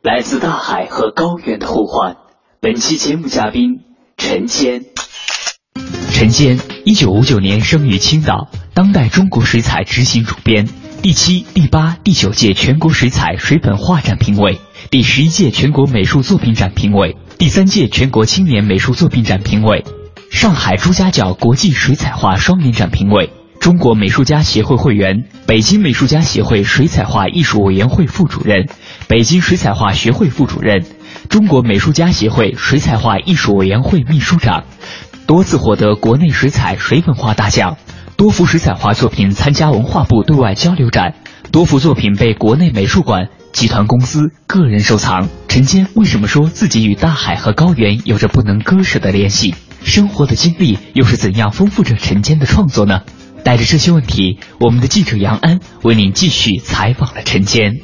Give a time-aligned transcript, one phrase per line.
[0.00, 2.16] 来自大海和高原的呼唤。
[2.60, 3.80] 本期节目嘉宾
[4.16, 4.84] 陈坚。
[6.12, 10.68] 陈坚，一九五九年生于青岛，当代中国水彩执行主编，
[11.02, 19.84] 第七、第八、第九届全国水彩水粉画展评委，第十一届全国美术作品展评委，第三届全国青年美术作品展评委。
[20.30, 28.68] 上海朱家角国际水彩画双年展评委，中国美术家协会会员，北京美术家协会水彩画艺术委员会副主任，
[29.08, 30.84] 北京水彩画学会副主任，
[31.28, 34.64] 中国美术家协会水彩画艺术委员会秘书长，
[35.26, 37.76] 多次获得国内水彩水粉画大奖，
[38.16, 41.14] 多幅水彩画作品参加文化部对外交流展，
[41.52, 45.28] 多幅作品被国内美术馆、集团公司、个人收藏。
[45.48, 49.54] 陈坚为什么说自己与大海和高原有着不能割舍的联系？
[49.82, 53.02] 生活的经历又是怎样丰富着陈坚的创作呢？
[53.48, 57.76] 带着这些问题，我们的记者杨安为您继续采访了陈坚。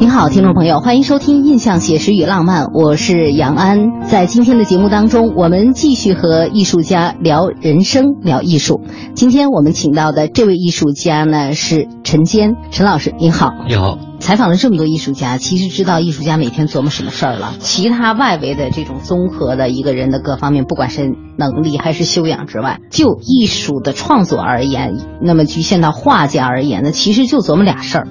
[0.00, 4.06] 您好，听众朋友，欢迎收听《印象写实与浪漫》，我是杨安。
[4.08, 8.80] 在今天的节目当中，我们继续和艺术家聊人生、聊艺术。
[9.14, 13.52] 今天我们请到的这位艺术家呢是陈坚，陈老师，您好。
[13.68, 13.98] 你好。
[14.26, 17.54] 采访了这么多艺术家，其实知道艺术家每天琢磨什么事儿了。
[17.60, 28.08] 其他外围的这种综合的一个人的各方面，不管是能力还是修养之外，就艺术的创作而言，那么局限到画家而言呢，其实就琢磨俩事儿：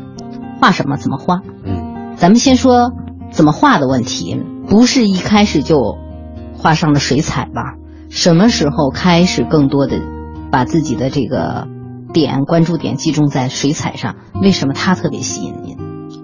[0.61, 1.41] 画什么，怎么画。
[1.65, 2.93] 嗯，咱们先说
[3.29, 4.39] 怎么画的问题，
[4.69, 5.97] 不是一开始就
[6.57, 7.73] 画上了水彩吧？
[8.09, 9.99] 什么时候开始更多的
[10.49, 11.67] 把自己的这个
[12.13, 14.15] 点关注点集中在水彩上？
[14.41, 15.74] 为什么它特别吸引您？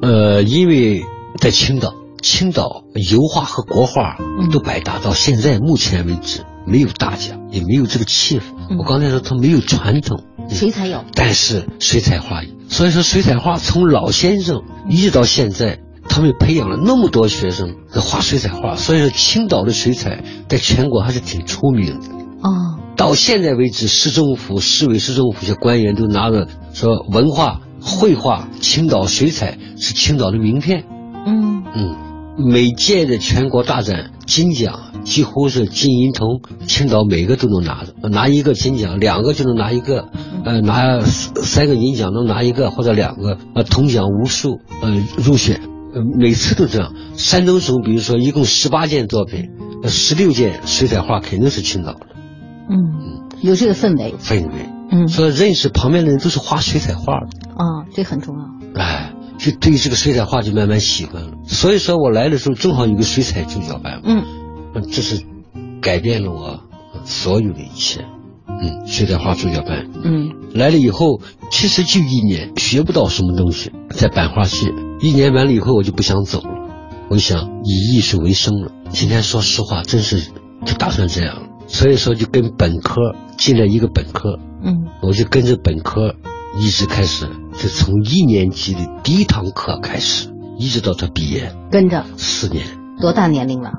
[0.02, 1.04] 呃，因为
[1.40, 4.18] 在青岛，青岛油画和国画
[4.52, 8.44] 都百搭，到现在目前为止没有大家，也没有这个气氛。
[8.80, 12.42] 我刚才说它没有传统，水彩有，但是水彩画。
[12.68, 15.80] 所以说水彩画从老先生一直到现在，
[16.10, 18.76] 他们培养了那么多学生画水彩画。
[18.76, 22.08] 所以说青岛的水彩在全国还是挺出名的。
[22.42, 27.62] 哦，到现在为止，市政府、市委、市政府些官员都拿着说文化。
[27.82, 30.86] 绘画，青岛水彩是青岛的名片。
[31.26, 31.96] 嗯嗯，
[32.38, 40.10] 每届的全国大展金奖几乎是金银铜，青岛每个都能拿着，拿一个金奖，两个就能拿一个，
[40.46, 45.62] 呃，拿三个银奖能拿一个或者两个，呃，铜奖无数，呃，入选，
[45.94, 46.94] 呃，每次都这样。
[47.16, 49.50] 山东省比如说一共十八件作品，
[49.88, 52.08] 十六件水彩画肯定是青岛的。
[52.70, 54.14] 嗯，有这个氛围。
[54.20, 54.70] 氛围。
[54.92, 58.82] 嗯，所以认识旁边的人都是画水彩画的，啊，这很重要。
[58.82, 61.32] 哎，就对这个水彩画就慢慢喜欢了。
[61.46, 64.26] 所以说我来的时候正好有个水彩助教班，嗯，
[64.92, 65.24] 这是
[65.82, 66.60] 改变了我
[67.06, 68.06] 所有的一切。
[68.48, 74.68] 嗯，水彩画助教班，嗯，来了以后其实就一年，学不到什么东西，在版画系
[75.00, 76.70] 一年完了以后我就不想走了，
[77.10, 78.72] 我想以艺术为生了。
[78.90, 80.32] 今天说实话，真是
[80.66, 81.48] 就打算这样了。
[81.72, 84.38] 所以说就跟本科进了一个本科。
[84.64, 86.16] 嗯，我就跟着本科
[86.60, 87.26] 一直开始，
[87.58, 90.30] 就从一年级的第一堂课开始，
[90.60, 92.66] 一直到他毕业，跟着四年。
[93.00, 93.72] 多大年龄了？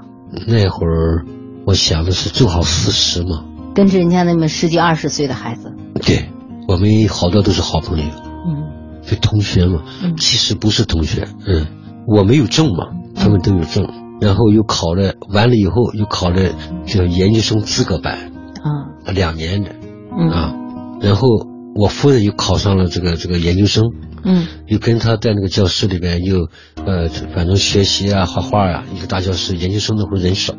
[0.49, 1.25] 那会儿
[1.67, 3.45] 我想的是正好四十嘛。
[3.75, 5.73] 跟着人家那么十几二十岁的孩子。
[6.03, 6.31] 对，
[6.67, 8.05] 我们好多都是好朋友。
[8.05, 9.83] 嗯，就同学嘛。
[10.03, 11.29] 嗯，其实不是同学。
[11.47, 11.67] 嗯，
[12.09, 13.87] 我没有证嘛，他们都有证。
[14.23, 16.55] 然后又考了，完了以后又考了
[16.87, 18.31] 这个研究生资格班，
[18.63, 19.75] 啊，两年的
[20.17, 20.55] 嗯啊，
[21.01, 21.27] 然后
[21.75, 23.83] 我夫人又考上了这个这个研究生，
[24.23, 26.49] 嗯又跟他在那个教室里边又
[26.87, 30.55] 呃，反正学习啊、画画啊，一个大教室，研究生那会儿人少，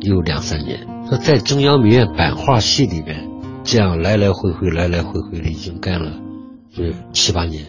[0.00, 0.86] 又两三年。
[1.10, 3.28] 那在中央美院版画系里边，
[3.64, 6.12] 这样来来回回、来来回回的已经干了
[6.72, 7.64] 就是七八年，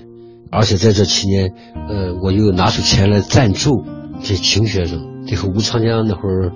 [0.51, 1.54] 而且在这期间，
[1.90, 3.84] 呃，我又拿出钱来赞助
[4.22, 5.08] 这穷学生。
[5.29, 6.51] 这个吴长江那会儿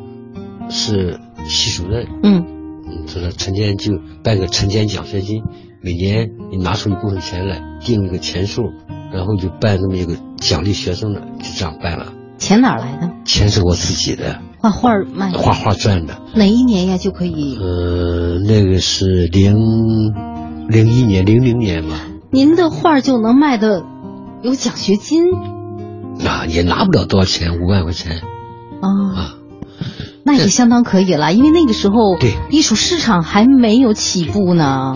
[0.67, 2.43] 是系主任，嗯
[2.87, 3.91] 嗯，他说陈坚就
[4.23, 5.43] 办个陈坚奖学金，
[5.79, 8.63] 每年你拿出一部分钱来，定一个钱数，
[9.13, 12.13] 然后就办这么一个奖励学生的，就这样办了。
[12.39, 13.11] 钱哪儿来的？
[13.25, 16.19] 钱是我自己的，画画儿卖画画赚的。
[16.33, 17.55] 哪一年呀就可以？
[17.59, 19.55] 呃，那个是零
[20.67, 23.83] 零一年、零零年吧，您的画儿就能卖的
[24.41, 25.25] 有奖学金
[26.25, 28.23] 啊，也拿不了多少钱，五万块钱
[28.83, 29.15] 啊？
[29.15, 29.35] 啊。
[30.25, 34.95] 那也相当可以了，因为那个时候对艺术市场还没有起步呢。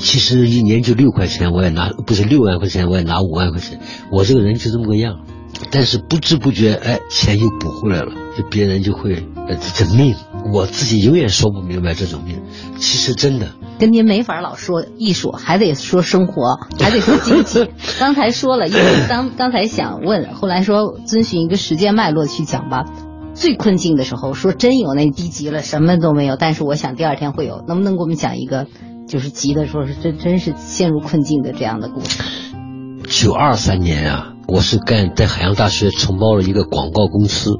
[0.00, 3.78] 其实一年就六块钱，我也拿，不是六万块钱，我也拿五万块钱。
[4.10, 5.20] 我这个人就这么个样，
[5.70, 10.16] 但是不知不觉，哎，钱又补回来了，就别人就会，呃，这这命，
[10.52, 12.42] 我自己永远说不明白这种命。
[12.78, 17.70] 其实真的，跟您没法老说艺术，还得说生活，还得说经济。
[18.00, 22.84] 刚才说了，因为刚刚才想问，后来说遵循一个时间脉络去讲吧。
[23.34, 28.66] 最困境的时候，说真有那低级了，什么都没有，但是我想第二天会有，能不能给我们讲一个，
[29.06, 32.22] 就是急的时候是真真是陷入困境的这样的故事？
[33.08, 37.50] 九二三年啊，我是干在海洋大学承包了一个广告公司，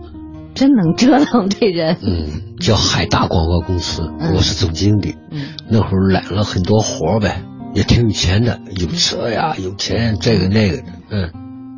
[0.57, 1.99] 真能折腾这人。
[2.03, 4.35] 嗯，叫海大广告公司，嗯。
[4.35, 5.15] 我是总经理。
[5.31, 5.51] 嗯。
[5.69, 7.43] 那会儿揽了很多活儿呗，
[7.75, 11.31] 也挺有钱的，有车呀，有钱，这个那个的，嗯，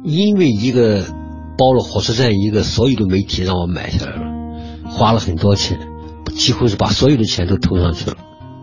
[0.04, 1.04] 因为一个
[1.58, 4.22] 包了火车站一个所有的媒体让我买下来了，
[4.86, 5.78] 花了很多钱，
[6.36, 8.16] 几乎是把所有的钱都投上去了，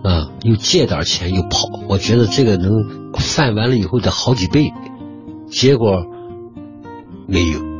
[0.03, 2.71] 啊，又借点钱又跑，我觉得这个能
[3.19, 4.71] 翻完了以后的好几倍，
[5.50, 6.06] 结果
[7.27, 7.75] 没有，嗯，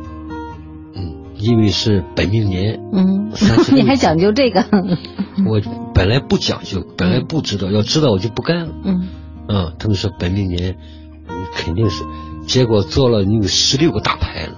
[1.38, 3.30] 因为是本命年，嗯
[3.74, 4.64] 你还讲究这个？
[5.46, 5.60] 我
[5.94, 8.74] 本来不讲究，本来不知道，要知道我就不干了。
[8.84, 9.08] 嗯
[9.48, 10.76] 啊，他们说本命年，
[11.28, 12.04] 嗯肯定是，
[12.46, 14.52] 结果做了你有十六个大牌子，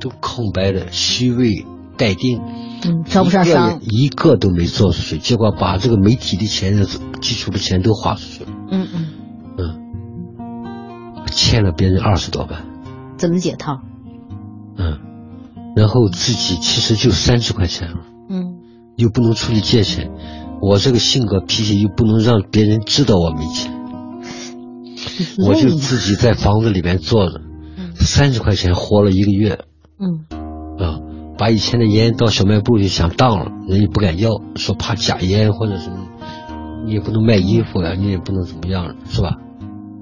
[0.00, 1.64] 都空白的，虚位
[1.96, 2.40] 待定，
[2.84, 3.80] 嗯，招不上商。
[3.82, 6.84] 一个都没做出去，结果把这个媒体的钱、
[7.22, 9.08] 基础的钱都花出去了，嗯嗯，
[9.56, 12.62] 嗯，欠了别人二十多万，
[13.16, 13.80] 怎么解套？
[14.76, 14.98] 嗯，
[15.76, 17.98] 然后自己其实就三十块钱了。
[18.28, 18.56] 嗯
[18.96, 20.10] 又不能出去借钱，
[20.60, 23.72] 我这个性格脾气又不能让别人知道我没钱，
[25.46, 27.40] 我就自己在房子里面坐着，
[27.78, 29.60] 嗯三十块钱活了一个月
[29.98, 30.26] 嗯
[30.78, 30.98] 啊！
[31.38, 35.96] 把以前的烟到小卖部去想当了，人家不敢要，说怕假烟或者什么，
[36.84, 39.36] 你也不能卖衣服呀、你也不能怎么样，是吧？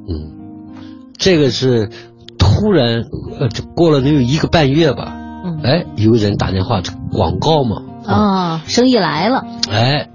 [0.09, 0.75] 嗯，
[1.17, 1.91] 这个是
[2.37, 3.05] 突然，
[3.38, 5.17] 呃，就过了能有一个半月吧，
[5.49, 9.45] 嗯哎，有人打电话，广告嘛，啊，生意来了。
[9.71, 10.09] 哎，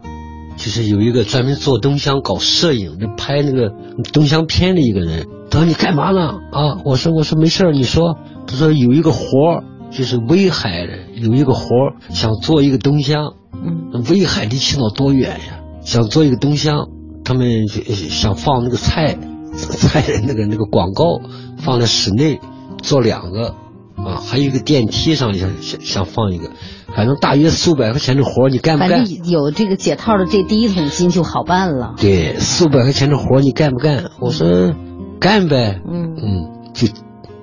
[0.58, 3.72] 就是有一个专门做灯箱、搞摄影的、拍那个
[4.14, 5.28] 灯箱片的一个人。
[5.50, 13.34] 他说：“你干嘛呢？”啊，我说：“我说没事儿你说。”他说：“有一个活儿，就是威海的有一个活儿，想做一个灯箱。
[13.54, 15.60] 嗯威海离青岛多远呀？
[15.82, 16.88] 想做一个灯箱，
[17.24, 19.18] 他们就想放那个菜
[19.54, 21.22] 菜的那个那个广告
[21.60, 22.40] 放在室内，
[22.82, 23.54] 做两个
[23.96, 26.52] 啊，还有一个电梯上想想想放一个，
[26.96, 29.06] 反正大约四五百块钱的活儿，你干不反干？
[29.06, 31.96] 正有这个解套的这第一桶金就好办了。
[31.98, 34.12] 对，四五百块钱的活儿你干不干？
[34.20, 34.74] 我说
[35.20, 36.88] 干呗，嗯嗯，就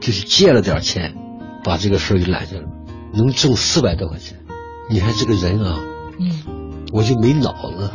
[0.01, 1.15] 就是借了点钱，
[1.65, 2.63] 把这个事儿给揽下来，
[3.15, 4.39] 能挣四百多块钱。
[4.91, 5.79] 你看这个人啊，
[6.19, 6.31] 嗯
[6.93, 7.91] 我就没脑子。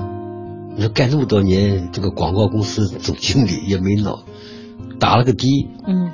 [0.78, 4.24] 你说干那么多年，这个广告公司总经理也没脑，
[5.00, 6.12] 打了个的，嗯，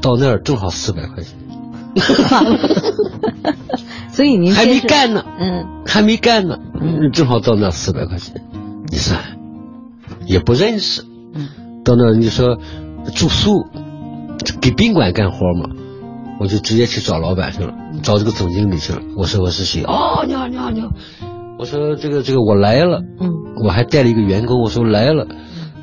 [0.00, 1.38] 到那儿正好四百块钱，
[4.12, 8.42] 所以您还没干呢，嗯还没干呢，嗯正好到那四百块钱，
[8.90, 9.20] 你算
[10.26, 11.02] 也不认识，
[11.34, 11.48] 嗯
[11.84, 12.58] 到那你说
[13.14, 13.66] 住宿，
[14.60, 15.70] 给宾馆干活嘛，
[16.40, 19.00] 我就直接去找老板去了，找这个总经理去了。
[19.16, 19.82] 我说我是谁？
[19.84, 20.88] 哦，你好你好你好。
[21.58, 23.32] 我说这个这个我来了，嗯
[23.64, 24.60] 我还带了一个员工。
[24.60, 25.26] 我说来了，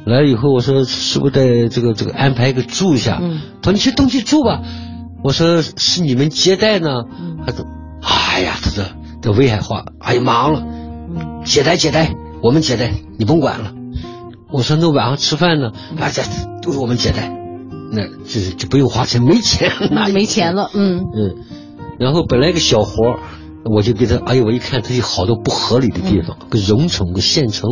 [0.05, 3.19] 来了以后我说是不是得这个这个安排一个住一下？
[3.21, 4.61] 嗯他说你去东去住吧。
[5.23, 6.89] 我说是你们接待呢？
[7.19, 7.65] 嗯他说
[8.01, 8.83] 哎呀，他说
[9.21, 10.61] 这威海话，哎呀忙了。
[10.65, 13.73] 嗯接待接待，我们接待，你甭管了。
[14.49, 15.71] 我说那晚上吃饭呢？
[15.99, 16.21] 啊，这
[16.61, 17.29] 都是我们接待，
[17.91, 20.69] 那就是就不用花钱，没钱，那没钱了。
[20.73, 21.35] 嗯嗯，
[21.99, 23.19] 然后本来一个小活儿，
[23.65, 27.69] 我就给他，哎呦，我一看他有好多不合理的地方，个容成个现成，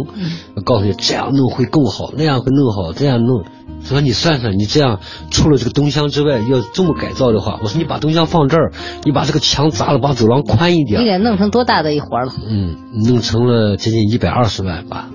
[0.56, 3.44] 我告诉你这样弄会更好，那样会弄好，这样弄。
[3.84, 5.00] 说你算算，你这样
[5.32, 8.72] 除了这个东厢之外，要这么改造的话，我说你把东厢放这儿，
[9.04, 11.02] 你把这个墙砸了，把走廊宽一点。
[11.02, 12.32] 你给弄成多大的一活了？
[12.48, 15.10] 嗯，弄成了接近一百二十万吧。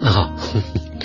[0.00, 0.32] 啊，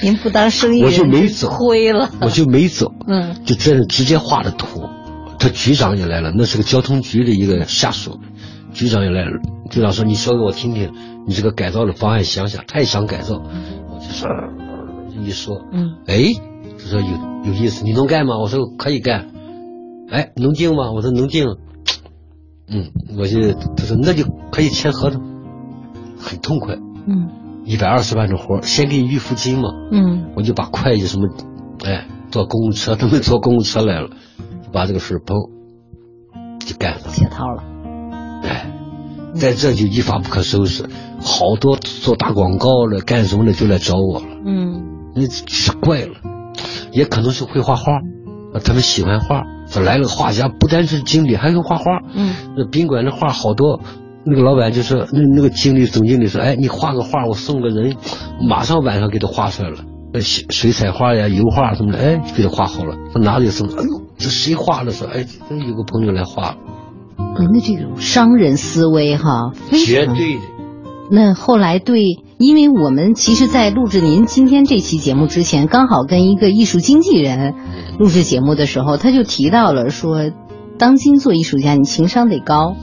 [0.01, 2.91] 您不当生意我就没走，亏了，我就没走。
[3.07, 4.89] 嗯，就这是直接画的图。
[5.37, 8.19] 他局长也来了，那是个交通局的一个下属，
[8.73, 9.39] 局长也来了。
[9.69, 10.91] 局长说：“你说给我听听，
[11.27, 14.29] 你这个改造的方案想想。”他也想改造，我就说，
[15.21, 16.33] 一说，嗯，哎。
[16.81, 17.07] 他说有
[17.43, 18.37] 有意思，你能干吗？
[18.39, 19.31] 我说可以干。
[20.09, 20.93] 哎，能定吗？
[20.93, 21.45] 我说能定。
[22.69, 25.21] 嗯，我就他说那就可以签合同，
[26.17, 26.75] 很痛快。
[27.05, 27.29] 嗯，
[27.65, 29.71] 一百二十万的活先给你预付金嘛。
[29.91, 31.27] 嗯，我就把会计什么，
[31.83, 34.09] 哎，坐公共车，他们坐公共车来了，
[34.71, 35.35] 把这个事包
[36.59, 37.63] 就干了，解套了。
[39.35, 40.83] 哎，在这就一发不可收拾，
[41.21, 44.25] 好多做打广告的干什么的就来找我了。
[44.45, 44.83] 嗯，
[45.15, 46.13] 那是怪了。
[46.91, 47.93] 也可能是会画画，
[48.63, 49.43] 他们喜欢画。
[49.67, 51.99] 这来了画家，不单是经理，还会画画。
[52.15, 53.81] 嗯，那宾馆的画好多，
[54.25, 57.95] 那个老板就说，那那个经理总经理说，哎，你画个画，我送个人，
[58.41, 59.77] 马上晚上给他画出来了。
[60.13, 63.67] 呃，水彩画呀、油画什么的，哎，给他画好了，他拿着就送。
[63.67, 64.91] 哎呦，这谁画的？
[64.91, 66.57] 说，哎，有个朋友来画。
[67.39, 69.53] 您的这种商人思维哈，
[69.85, 70.41] 绝对的。
[71.11, 72.19] 那后来对。
[72.41, 77.53] 因为我们其实，在录制您今天这期节目之前，刚好跟一个艺术经纪人
[77.97, 80.31] 录制节目的时候，他就提到了说，
[80.77, 82.77] 当今做艺术家，你情商得高，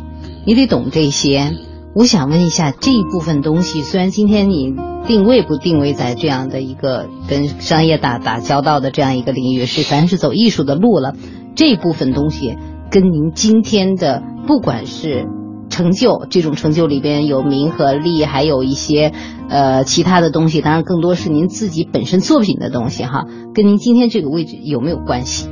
[0.46, 1.56] 你得懂这些。
[1.94, 4.74] 我想问一下，这一部分东西，虽然今天你
[5.06, 11.14] 定位不定位在这样的一个跟商业打打交道的这样一个领域，是咱是走艺术的路了，
[11.54, 12.58] 这部分东西
[12.96, 15.26] 跟您今天的不管是。
[15.68, 19.12] 成就这种成就里边有名和利，还有一些
[19.50, 25.48] 呃其他的东西，当然更多是您自己本身作品的东西哈，跟您今天这个位置有没有关系？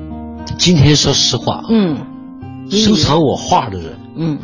[0.56, 2.06] 今天说实话，嗯，
[2.70, 4.38] 收藏我画的人，嗯，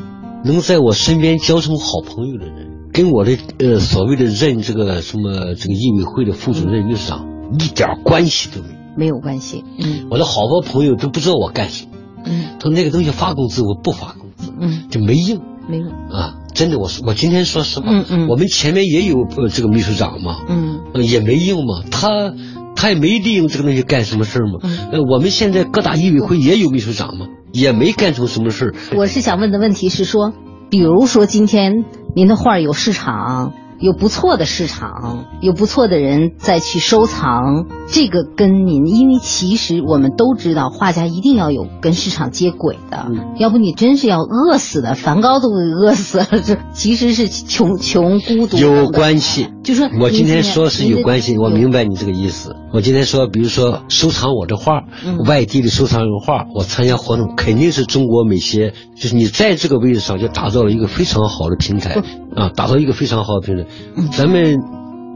[0.44, 9.64] 能在我身边交成好朋友的人，跟我的呃所谓的任这个什么这个艺委会的副主任、秘书长一点关系都没有，没有关系。
[9.78, 11.92] 嗯，我的好多朋友都不知道我干什么，
[12.24, 15.40] 嗯，他说那个东西发工资我不发工资，嗯，就没用。
[15.68, 22.32] 没用啊，真的，我说我今天说实话，嗯嗯，我们前面也有呃这个秘书长嘛，嗯，也没用嘛，他
[22.74, 28.74] 他也没利用这个东西干什么事儿嘛，嗯，呃，我们现在各大艺委会也有秘书长嘛，也没干出什么事儿。
[28.96, 30.32] 我是想问的问题是说，
[30.70, 31.84] 比如说今天
[32.16, 33.52] 您的画有市场。
[33.80, 43.06] 有不错的市场，有不错的人再去收藏，这个跟您，因为其实我们都知道，画家一定要有跟市场接轨的，
[43.38, 46.26] 要不你真是要饿死的， 梵高都会饿死了。
[46.44, 52.56] 这 其实是穷穷孤独有关系，就说我今天说是有关系，我明白你这个意思。
[52.72, 54.84] 我今天说，比如说收藏我的画，
[55.26, 62.00] 外地的收藏人画，我参加活动肯定是中国美协，就是你在这个位置上就打造了一个非常好的平台
[62.36, 63.66] 啊，打造一个非常好的平台。
[64.12, 64.58] 咱们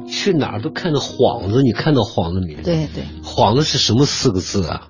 [0.07, 2.55] 去哪儿都看到幌子，你看到幌子没？
[2.63, 4.89] 对对，幌子是什么四个字啊？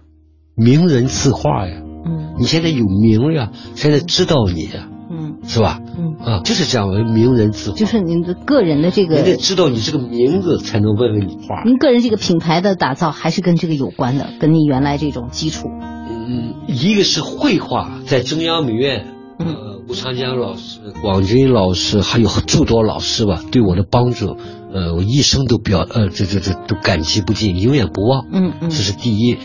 [0.57, 1.83] 名人字画呀。
[2.07, 5.81] 嗯，你现在有名呀，现在知道你呀，嗯，是吧？
[5.97, 7.77] 嗯啊，就是这样的名人字画。
[7.77, 11.63] 就是您的个人的这个，你得知道你这个名字，才能问问你画。
[11.65, 15.69] 您个人这个品牌的打造还是跟这个有关的，跟你原来这种基础。
[15.71, 19.14] 嗯，一个是绘画，在中央美院。
[19.39, 24.37] 呃，吴长江老师、广军老师，还有诸多老师吧，对我的帮助，
[24.73, 28.27] 呃，我一生都表，呃，这这这都感激不尽，永远不忘。
[28.33, 29.37] 嗯嗯，这是第一，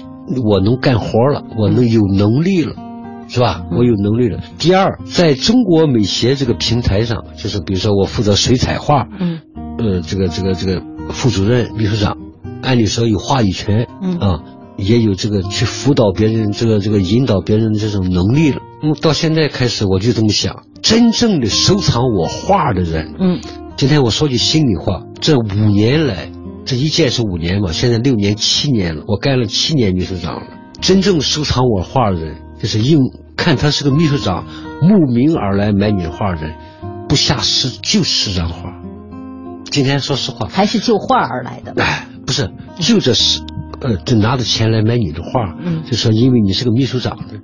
[0.45, 2.73] 我能干活了，我能有能力了，
[3.27, 3.65] 是吧？
[3.71, 4.41] 我有能力了。
[4.59, 9.39] 第二，在中国美协这个平台上，就是比如说我负责水彩画，嗯，
[9.79, 12.17] 呃，这个这个这个副主任、秘书长，
[12.61, 14.39] 按理说有话语权，嗯啊。
[14.81, 18.61] 也有这个去辅导别人，这个这个引导别人的这种能力了。
[18.81, 23.39] 那么到现在开始，我就这么想：真正的收藏我画的人，嗯，
[23.75, 26.31] 今天我说句心里话，这五年来，
[26.65, 30.47] 这一届是五年嘛，现在六年、七年了，我干了七年秘书长了。
[30.79, 34.45] 真正收藏我画的人，就是用看他是个秘书长，
[34.81, 36.55] 慕名而来买你的画的人，
[37.09, 38.71] 不下十就十张画。
[39.65, 41.73] 今天说实话，还是就画而来的。
[41.75, 43.41] 哎，不是，就这十。
[43.81, 47.39] 呃，就拿着钱来买你的画，嗯，就说因为你是个秘书长的，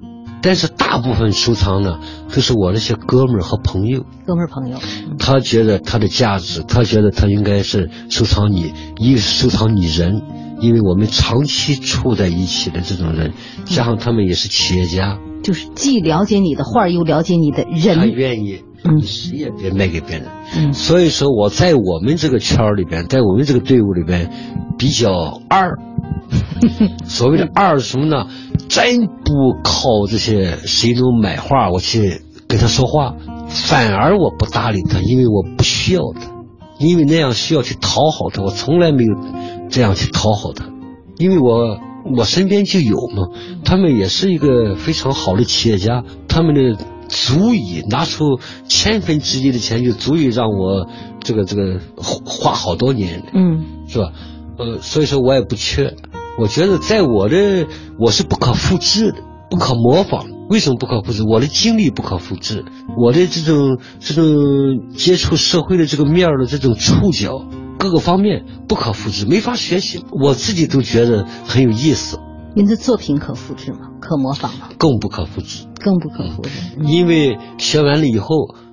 [0.45, 1.99] 但是大部分收藏呢，
[2.31, 4.77] 都是我那些哥们儿和朋友，哥们儿朋友，
[5.17, 10.21] 他觉得他的价值，他觉得他应该是收藏你，一个是收藏你人，
[10.61, 13.33] 因为我们长期处在一起的这种人，
[13.65, 17.97] 加上他们也是企业家，就是既了解你的画，又了解你的人。
[17.97, 20.27] 他愿意，嗯你谁也别卖给别人。
[20.55, 24.29] 嗯所以说我在我们这个圈儿里边，在我们这个队伍里边
[24.77, 25.79] 比较二。
[27.05, 28.27] 所谓的二是什么呢？
[28.67, 33.15] 真不靠这些谁都买画我去跟他说话，
[33.49, 36.31] 反而我不搭理他，因为我不需要他，
[36.79, 39.15] 因为那样需要去讨好他，我从来没有
[39.69, 40.65] 这样去讨好他，
[41.17, 41.79] 因为我
[42.17, 43.29] 我身边就有嘛，
[43.63, 50.87] 他们也是一个非常好的企业家，他们的足以拿出千分之一的钱，就足以让我
[51.21, 53.23] 这个这个花好多年。
[53.33, 54.11] 嗯是吧？
[54.57, 55.93] 呃，所以说我也不缺。
[56.37, 60.25] 我觉得在我的我是不可复制的，不可模仿。
[60.49, 61.23] 为什么不可复制？
[61.23, 62.65] 我的经历不可复制，
[62.97, 64.25] 我的这种这种
[64.95, 67.45] 接触社会的这个面儿的这种触角，
[67.79, 70.03] 各个方面不可复制，没法学习。
[70.11, 72.19] 我自己都觉得很有意思，
[72.55, 73.79] 您的作品可复制吗？
[73.99, 74.69] 可模仿吗？
[74.77, 75.65] 更不可复制。
[75.81, 76.49] 更不可复制。
[76.83, 78.27] 因为学完了以后，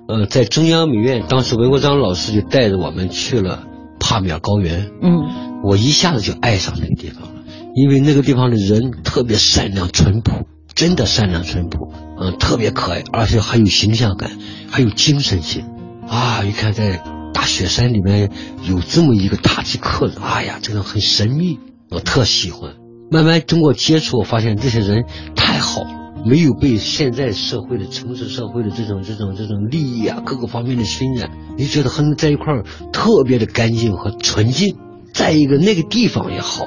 [0.09, 3.63] 呃，在中央美院，当时文国章老师就带着我们去了
[3.99, 4.91] 帕米尔高原。
[5.01, 7.42] 嗯我一下子就爱上那个地方了，
[7.75, 14.31] 因为那个地方的人特别善良淳朴，真的善良淳朴，嗯、特别可爱，而且还有形象感，
[14.71, 15.65] 还有精神性。
[16.07, 17.03] 啊，一看在
[17.33, 18.31] 大雪山里面
[18.69, 21.59] 有这么一个塔吉克人，哎呀，这个很神秘，
[21.91, 22.75] 我特喜欢。
[23.11, 25.89] 慢慢通过接触，我发现这些人太好了，
[26.27, 34.77] 没有被现在社会的城市社会的这种这种这种利益啊各个方面的熏染，你觉得和你在一块儿特别的干净和纯净。
[35.15, 36.67] 再一个，那个地方也好，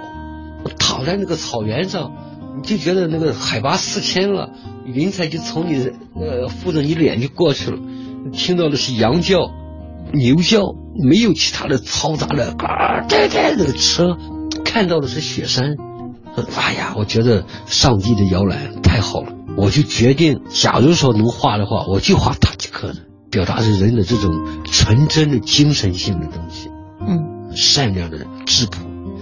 [0.77, 2.11] 躺在那个草原上，
[2.57, 4.49] 你就觉得那个海拔四千了，
[4.85, 7.77] 云彩就从你呃附着你脸就过去了，
[8.31, 9.51] 听到的是羊叫、
[10.13, 10.61] 牛叫，
[11.03, 14.17] 没有其他的嘈杂的嘎哒哒那个车，
[14.63, 15.75] 看到的是雪山。
[16.57, 24.31] 哎呀，我觉得上帝的摇篮太好了，我就决定，假如说能画的话，我就画塔吉克人，表达是人的这种
[24.65, 26.69] 纯真的精神性的东西。
[27.07, 28.79] 嗯善良的质朴，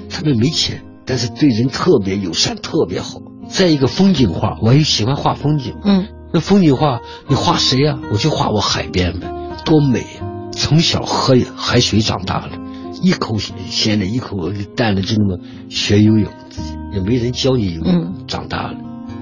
[0.09, 3.19] 他们没钱，但是对人特别友善，特别好。
[3.49, 5.75] 再一个风景画，我也喜欢画风景。
[5.83, 9.27] 嗯那风景画你画谁呀、我就画我海边呗，
[9.65, 10.49] 多美呀！
[10.51, 12.57] 从小喝海水长大的，
[13.03, 18.77] 一口咸的，一口淡的，就那么学游泳，自己也没人教你游泳，嗯长大了，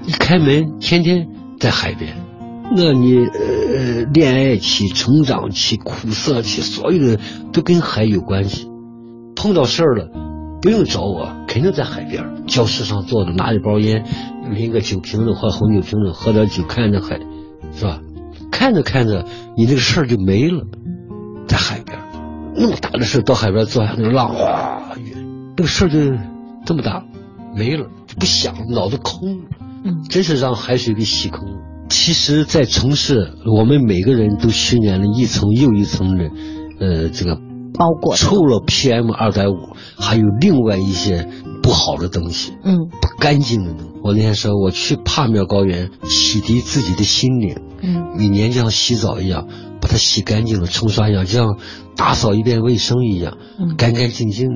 [0.06, 1.26] 一开门天天
[1.60, 2.16] 在海边。
[2.74, 7.20] 那你呃，恋爱期、成长期、苦涩期，所有的
[7.52, 8.68] 都跟海有关系。
[9.36, 10.08] 碰到事儿了，
[10.62, 14.04] 不用找我，肯定在海边儿，教室上坐着，拿一包烟，
[14.50, 17.18] 拎个酒瓶子或红酒瓶子，喝点酒，看着海，
[17.74, 18.00] 是吧？
[18.50, 20.64] 看着看着，你这个事儿就没了，
[21.48, 22.04] 在海边儿，
[22.54, 25.98] 那么大的事儿到海边坐下，那个浪哗远，那个事儿就
[26.64, 27.04] 这么大，
[27.56, 29.44] 没了，就不想，脑子空了。
[29.84, 31.56] 嗯真是让海水给洗空了。
[31.88, 36.30] 其实，在城市，我们每个人都熏染了一层又一层的，
[36.78, 37.36] 呃，这个
[37.74, 41.28] 包裹的除了 PM 二点五，还有另外一些
[41.62, 43.92] 不好的东西，嗯不干净的东西。
[44.02, 49.46] 我那天说，我去帕米尔高原洗涤自己的心灵，嗯每年就像洗澡一样，
[49.80, 51.56] 把它洗干净了，冲刷一样，就像
[51.96, 54.48] 打扫一遍卫生一样，嗯干干净净。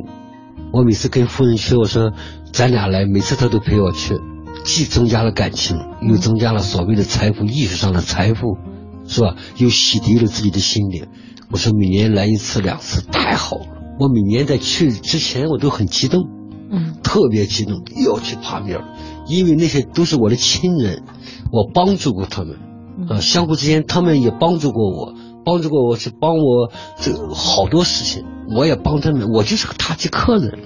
[0.73, 2.13] 我每次跟夫人去，我说
[2.53, 4.19] 咱俩来，每次她都陪我去，
[4.65, 8.59] 既增加了感情，又增加了所谓的财富，意识上的财富，
[9.07, 9.37] 是吧？
[9.59, 11.07] 又洗涤了自己的心灵。
[11.51, 13.67] 我说每年来一次两次太好了。
[13.99, 16.25] 我每年在去之前我都很激动，
[16.71, 16.97] 嗯。
[17.03, 18.85] 特别激动，又要去帕米尔，
[19.27, 21.03] 因为那些都是我的亲人，
[21.53, 22.57] 我帮助过他们，
[23.09, 30.59] 啊，相互之间他们也帮助过我，帮助过我是帮我这好多事情，我也帮他们，我就是个塔吉克人，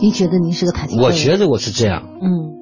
[0.00, 1.10] 您觉得您是个塔吉克人？
[1.10, 2.52] 我觉得我是这样，嗯。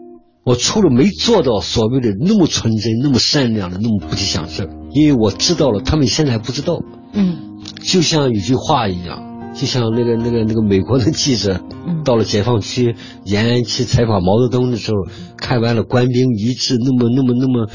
[0.42, 6.80] 我除了没做到所谓的那么纯真、那么善良的、那么不去想事儿，因为我知道了，他们现在还不知道，
[7.12, 7.49] 嗯
[7.83, 14.96] 就像有句话一样，就像那个那个那个美国的记者嗯到了解放区延安去采访毛泽东的时候，
[15.37, 17.66] 看完了官兵一致那么那么那么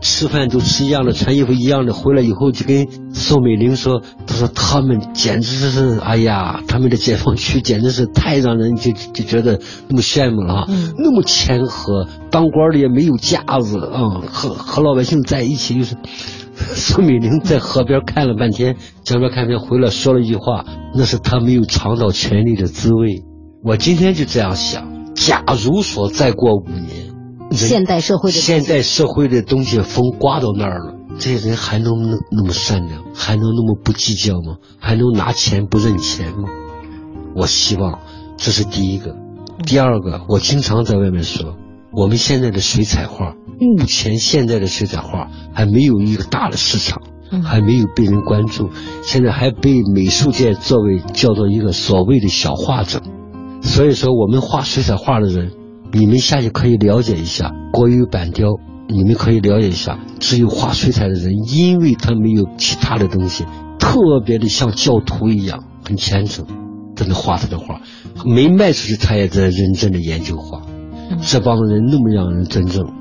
[0.00, 9.58] 吃饭都吃一样的，穿衣服一样的，回来以后就跟宋美龄说，他说他们简直是哎呀，他们的解放区简直是太让人就就觉得
[9.88, 15.96] 那么羡慕了啊，嗯那么谦和，当官的也没有架子啊、和和老百姓在一起就是。
[16.74, 23.24] 宋美龄在河边看了半天，江边看片回来说了一句话，那是她没有尝到权力的滋味。
[23.62, 27.12] 我今天就这样想，假如说再过五年，
[27.50, 34.56] 现代社会的现代社会的东西风刮到那儿了，这些人还能那那么善良，还能那么不计较吗？
[34.78, 36.48] 还能拿钱不认钱吗？
[37.34, 38.00] 我希望
[38.36, 39.14] 这是第一个。
[39.66, 41.56] 第二个，我经常在外面说，
[41.92, 47.02] 我们现在的水彩画，目前现在的水彩画还没有一个大的市场，
[47.42, 48.70] 还没有被人关注，
[49.02, 53.02] 现在还被美术界作为叫做一个所谓的小画者。
[53.62, 55.50] 所以说，我们画水彩画的人，
[55.92, 58.46] 你们下去可以了解一下国有板雕，
[58.88, 63.44] 你们可以了解一下，只有画水彩的人，因为他没有其他的东西，
[63.80, 66.46] 特别的像教徒一样，很虔诚，
[66.94, 67.80] 在那画他的画，
[68.24, 70.62] 没卖出去，他也在认真的研究画。
[71.22, 72.92] 这帮子人那么让人尊重，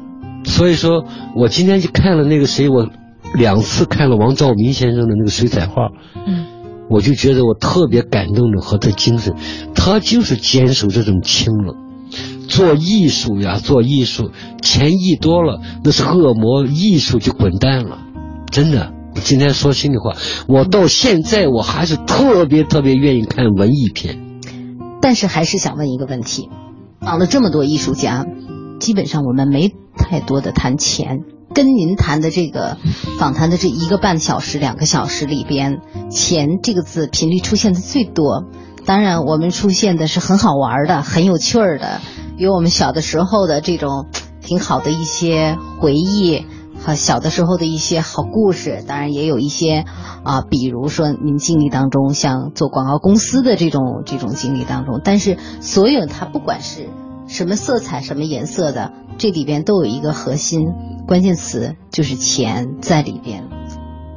[0.44, 1.06] 所以说
[1.36, 2.88] 我今天就看了那个谁，我
[3.34, 5.90] 两次看了王兆民先生的那个水彩画，
[6.28, 6.46] 嗯，
[6.90, 9.36] 我就觉得我特别感动的和他精神，
[9.76, 11.76] 他就是坚守这种清冷。
[12.48, 18.00] 做艺术呀，做艺术，钱一多了那是恶魔，艺术就滚蛋了，
[18.52, 18.94] 真的。
[19.16, 20.16] 我今天说心里话，
[20.48, 24.20] 我到现在我还是特别特别愿意看文艺片，
[25.02, 26.50] 但是还是想问一个问题。
[27.02, 28.26] 访了这么多艺术家，
[28.80, 31.20] 基本上我们没太多的谈钱。
[31.52, 32.78] 跟您谈的这个
[33.18, 35.82] 访谈的这一个半小时、两个小时里边，
[36.12, 38.46] 钱这个字频率出现的最多。
[38.86, 42.02] 当然，我们出现的是很好玩的、很有趣儿的，
[42.38, 44.06] 有我们小的时候的这种
[44.42, 46.46] 挺好的一些回忆。
[46.82, 49.86] 和小的时候的一些好故事，当然也有一些
[50.24, 56.90] 啊，比如说您经历当中像做广告公司的这种这种经历当中，但是所有它不管是
[57.28, 60.70] 什么色彩、什么颜色的，这里边都有一个核心
[61.06, 63.44] 关键词，就是钱在里边。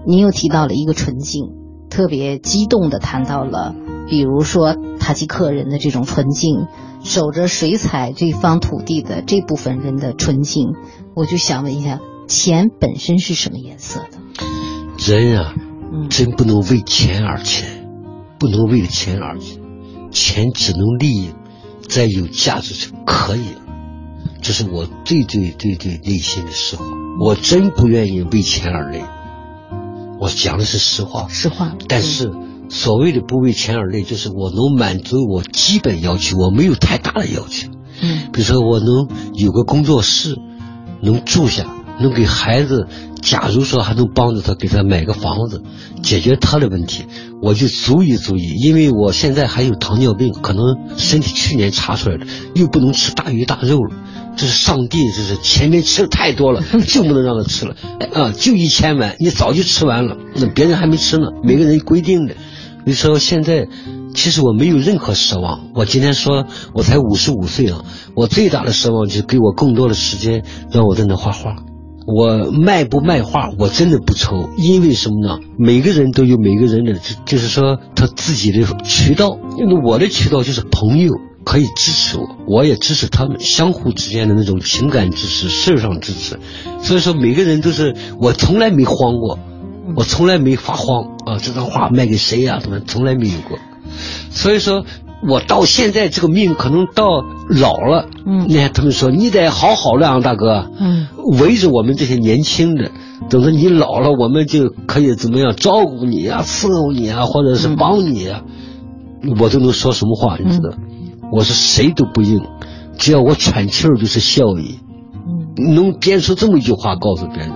[0.07, 1.45] 您又提到了一个纯净，
[1.91, 3.75] 特别激动的谈到了，
[4.09, 6.67] 比如说塔吉克人的这种纯净，
[7.03, 10.69] 守着水彩这方土地的这部分人的纯净，
[11.15, 12.01] 我就想问一下。
[12.33, 14.19] 钱本身是什么颜色的？
[15.07, 15.55] 人啊，
[16.09, 17.87] 真不能为钱而钱，
[18.39, 19.59] 不能为了钱而钱，
[20.11, 21.35] 钱只能利益，
[21.87, 23.61] 在有价值就可以了。
[24.41, 26.87] 这是我最最最最内心的实话。
[27.23, 29.05] 我真不愿意为钱而累，
[30.19, 31.29] 我讲的是实话。
[31.29, 31.77] 实话。
[31.87, 32.31] 但是
[32.71, 37.69] 所谓的不为钱而累，就是我能满足我基本要求，我没有太大的要求。
[38.01, 38.31] 嗯。
[38.33, 40.39] 比如说，我能有个工作室，
[41.03, 41.67] 能住下。
[42.03, 42.87] 能给孩子，
[43.23, 45.63] 假如说还能帮助他给他买个房子，
[46.03, 47.07] 解决他的问题，
[47.41, 48.55] 我就足以足以。
[48.63, 53.97] 因为我现在还有糖尿病，可能身体去年查出来的，又不能吃大鱼大肉了。
[54.37, 57.77] 这是上帝，这是前面吃的太多了， 就不能让他吃了。
[58.15, 61.29] 啊，就一千碗，你早就吃完了，那别人还没吃呢。
[61.43, 62.35] 每个人规定的。
[62.85, 63.69] 你说现在，
[64.15, 65.69] 其实我没有任何奢望。
[65.75, 67.85] 我今天说，我才五十五岁啊，
[68.17, 71.55] 我最大的奢望就是给我更多的时间，让我在那画画。
[72.07, 75.39] 我卖不卖画，我真的不愁，因为什么呢？
[75.59, 79.39] 每个人都有每个人的，就是说他自己的渠道。
[79.59, 81.13] 因为我的渠道就是朋友
[81.45, 86.39] 可以支持我，我也支持他们，相互之间的那种情感支持、事上支持。
[86.81, 89.39] 所以说，每个人都是我从来没慌过，
[89.97, 91.39] 我从来没发慌啊！
[91.41, 92.61] 这张画卖给谁呀？
[92.63, 93.59] 他们从来没有过。
[94.31, 94.85] 所以说。
[95.29, 97.05] 我到现在这个命，可能到
[97.49, 101.07] 老了，嗯，你看他们说你得好好的啊，大哥，嗯，
[101.41, 102.91] 围着我们这些年轻的，
[103.31, 108.43] 等到你老了，我们就可以怎么样照顾你啊，伺候你啊，或者是帮你啊，
[109.39, 110.77] 我都能说什么话，你知道？
[111.31, 112.43] 我是谁都不应，
[112.99, 114.81] 只要我喘气儿就是效益，
[115.57, 117.53] 嗯，能编出这么一句话告诉别人，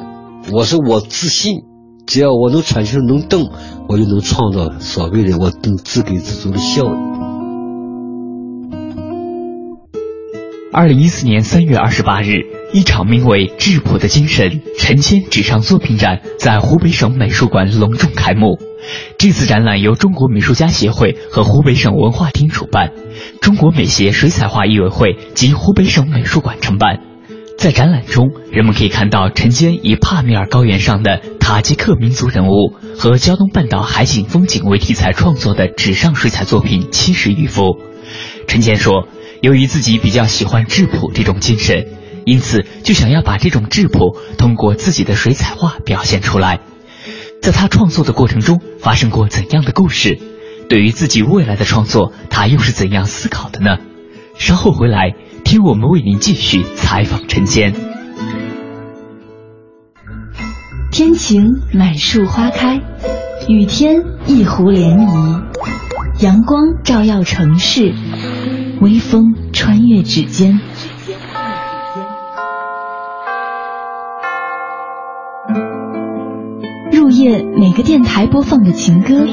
[0.52, 1.64] 我说我自信，
[2.07, 3.50] 只要我能喘气儿能动，
[3.88, 7.16] 我就能创造所谓的我能自给自足的效益。
[10.77, 18.59] 二零一四年三月二十八日，一场名为“质朴的精神”陈谦纸上作品展在湖北省美术馆隆重开幕。
[19.17, 22.93] 这次展览由中国美术家协会和湖北省文化厅主办，
[23.41, 27.01] 中国美协水彩画艺委会及湖北省美术馆承办。
[27.57, 37.79] 在展览中，人们可以看到陈坚以帕米尔高原上的塔吉克民族人物和胶东半岛海景风景为题材创作的纸上水彩作品七十余幅。
[38.47, 39.09] 陈坚说。
[39.42, 41.87] 由于自己比较喜欢质朴这种精神，
[42.25, 46.61] 因此就想要把这种质朴通过自己的水彩画表现出来。
[47.42, 50.18] 在他创作的过程中发生过怎样的故事？
[50.68, 53.77] 对于自己未来的创作，他又是怎样思考的呢？
[54.37, 57.72] 稍后回来听我们为您继续采访陈坚。
[60.90, 62.81] 天晴，满树花开；
[63.49, 65.42] 雨天，一湖涟漪。
[66.20, 67.94] 阳光照耀城市。
[68.81, 70.61] 微风穿越指尖，
[76.93, 79.27] 入夜每个电台播放的情歌，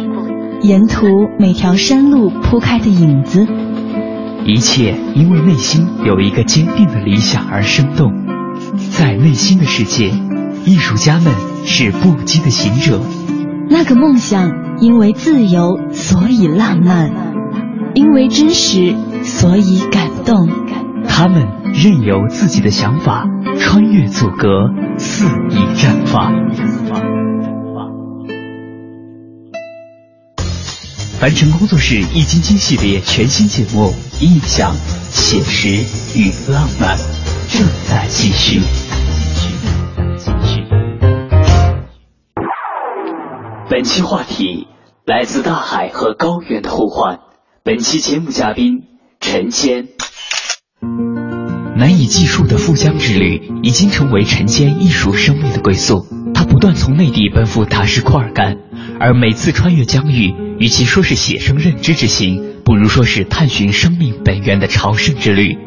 [0.62, 3.46] 沿途每条山路铺开的影子，
[4.46, 8.14] 一切因为内心有一个坚定的理想而生动。
[8.92, 10.10] 在内心的世界，
[10.66, 11.34] 艺术家们
[11.66, 13.02] 是不羁的行者。
[13.70, 17.10] 那个梦想因为自由，所以浪漫；
[17.94, 18.96] 因为真实，
[19.34, 20.48] 所以感动。
[21.06, 23.26] 他们任由自己的想法
[23.60, 26.32] 穿越阻隔，肆意绽放。
[31.20, 33.92] 凡尘工作室《易筋经》系列全新节目
[34.24, 34.74] 《印象、
[35.12, 35.70] 写实
[36.20, 36.98] 与浪漫》
[37.48, 38.62] 正在继续。
[43.70, 44.68] 本期话题
[45.06, 47.20] 来自大海和高原的呼唤。
[47.64, 48.84] 本期节目嘉宾
[49.26, 49.88] 陈坚。
[51.78, 56.06] 难以计数的富江之旅已经成为陈坚艺术生命的归宿。
[56.36, 58.58] 他不断从内地奔赴塔什库尔干，
[59.00, 65.58] 而每次穿越疆域，与其说是写生认知之行，不如说是探寻生命本源的朝圣之旅。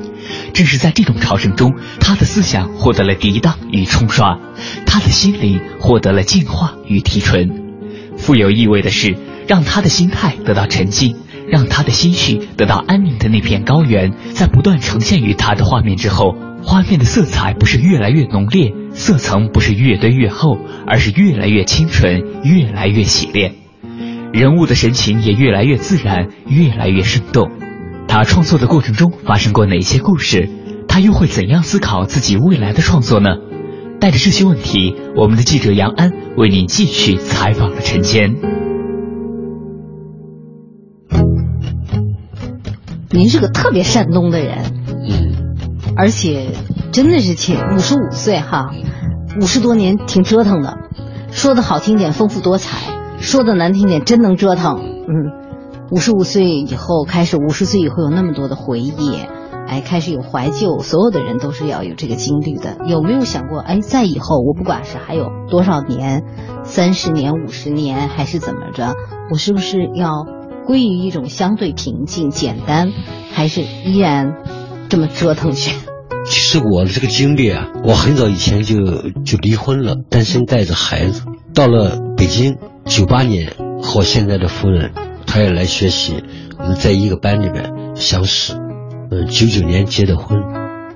[0.53, 4.39] 正是在这种朝圣中，他的思想获得了涤荡与冲刷，
[4.85, 7.65] 他的心灵获得了净化与提纯。
[8.19, 9.17] 富有意味的是，
[9.49, 11.17] 让他的心态得到沉静，
[11.49, 23.55] 让他的心绪得到安宁的那片高原，在不断呈现于他的画面之后，画面的色彩不是越来越浓烈，色层不是越堆越厚，而是越来越清纯，越来越洗练，
[24.33, 27.51] 人物的神情也越来越自然，越来越生动。
[28.09, 30.49] 他创作的过程中发生过哪些故事？
[30.89, 33.31] 他又会怎样思考自己未来的创作呢？
[34.01, 38.37] 带着这些问题，我们的记者杨安为您继续采访了陈坚。
[43.11, 45.67] 您是个特别善动的人，嗯，
[45.97, 46.49] 而且
[46.93, 48.71] 真的是挺五十五岁哈，
[49.41, 50.77] 五十多年挺折腾的，
[51.31, 52.79] 说的好听点丰富多彩，
[53.19, 54.79] 说的难听点真能折腾。
[54.79, 55.13] 嗯，
[55.91, 58.93] 五十五岁以后开始，五十岁以后有那么多的回忆。
[59.69, 62.77] 哎，开始有怀旧，所有的人都是要有这个经历的。
[62.87, 66.23] 有没有想过，哎，在以后我不管是还有多少年，
[66.63, 68.95] 三十年、五十年，还是怎么着，
[69.29, 70.25] 我是不是要
[70.67, 72.93] 归于一种相对平静、简单，
[73.33, 74.35] 还是依然
[74.89, 75.73] 这么折腾去？
[76.27, 78.75] 其实我的这个经历啊，我很早以前就
[79.25, 81.23] 就离婚了，单身带着孩子，
[81.55, 84.91] 到了北京，九八年和我现在的夫人，
[85.25, 86.25] 她也来学习，
[86.59, 88.55] 我们在一个班里面相识。
[89.09, 90.43] 嗯，九九年结的婚，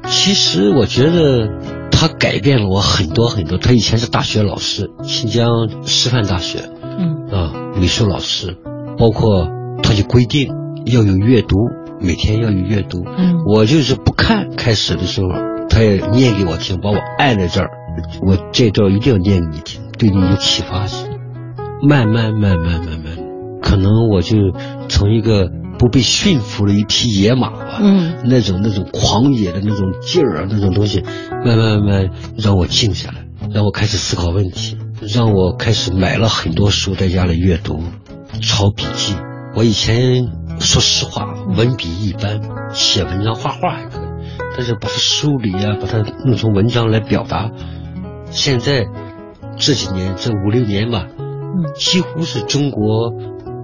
[0.08, 1.48] 其实我觉得
[1.92, 3.56] 他改变了我很多很多。
[3.56, 8.56] 他以前是大学老师，新疆师范大学，嗯啊，美术老师，
[8.98, 9.48] 包括
[9.90, 10.48] 他就规定
[10.86, 11.56] 要有阅读，
[12.00, 13.02] 每天要有阅读。
[13.04, 15.28] 嗯，我就是不看，开始的时候
[15.68, 17.70] 他也念给我听，把我按在这儿，
[18.24, 21.08] 我这段一定要念给你听，对你有启发性。
[21.82, 23.16] 慢慢慢慢慢慢，
[23.60, 24.36] 可能我就
[24.88, 25.50] 从一个。
[25.80, 31.02] 不被驯服的一匹野马吧，嗯，那种那种狂野的那种劲儿啊，那种东西，
[31.42, 37.82] 慢慢慢慢让我静下来，让我开始思考问题，让我开始买了很多书在家里阅读，
[38.42, 39.14] 抄笔记。
[39.54, 40.26] 我以前
[40.60, 42.40] 说实话，文笔一般，
[42.72, 44.06] 写文章画画还可以，
[44.56, 47.50] 但是把它梳理啊，把它弄成文章来表达，
[48.30, 48.86] 现在
[49.56, 53.12] 这几年这五六年吧，嗯，几乎是中国。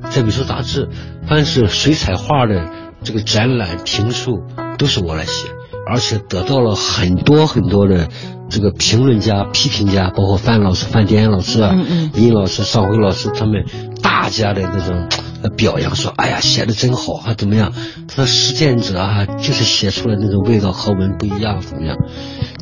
[0.08, 0.88] 在美术杂志，
[1.26, 2.70] 凡是水彩画的
[3.02, 4.44] 这个展览评述，
[4.78, 5.48] 都是我来写，
[5.90, 8.08] 而且得到了很多很多的
[8.48, 11.74] 这个评论家、批评家，包括范老师、范迪安老师啊、
[12.14, 13.64] 尹老师、邵辉老师他们
[14.02, 15.08] 大家的那种
[15.56, 17.72] 表扬，说：“哎呀，写的真好啊，怎么样？
[18.08, 21.96] 他说实践者啊，就是写出来那种味道和我们不一样，怎么样？”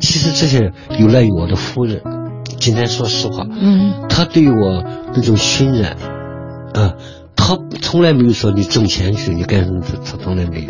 [0.01, 2.01] 其实这些有赖于我的夫人。
[2.59, 5.97] 今天说实话，嗯，他对我那种熏染，
[6.73, 6.93] 啊。
[7.37, 9.81] 他从来没有说你挣钱去，你干什么？
[9.81, 10.69] 他他从来没有。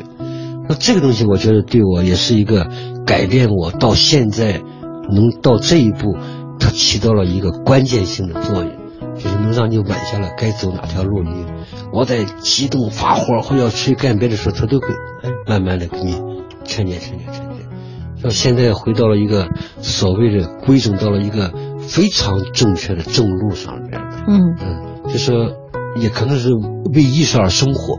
[0.67, 2.67] 那这个东西，我觉得对我也是一个
[3.05, 4.61] 改变我到现在
[5.09, 6.17] 能到这一步，
[6.59, 8.71] 它起到了一个关键性的作用，
[9.15, 11.45] 就是能让你稳下来，该走哪条路你，
[11.93, 14.87] 我在激动发火或要去干别的时候，他都会
[15.23, 16.13] 哎慢慢的给你
[16.63, 17.67] 沉淀沉淀沉淀，
[18.21, 19.49] 到现在回到了一个
[19.81, 24.01] 所谓的归整到了一个非常正确的正路上面。
[24.27, 25.33] 嗯嗯，就说。
[25.97, 26.49] 也可能是
[26.93, 27.95] 为艺术而生活，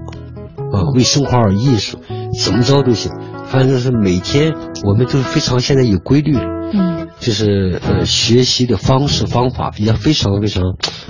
[0.70, 1.96] 啊，为生活而艺术，
[2.44, 3.10] 怎么着都行。
[3.48, 4.54] 反正是每天
[4.84, 6.40] 我们都是非常现在有规律的，
[6.74, 10.62] 嗯，就是呃学习的方式方法也非常非常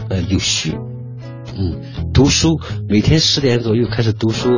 [0.08, 0.76] 呃有序，
[1.56, 1.80] 嗯，
[2.12, 4.50] 读书每天十点左右开始读书，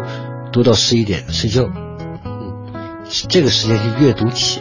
[0.52, 4.60] 读到十一点睡觉，嗯，这个时间是阅读期。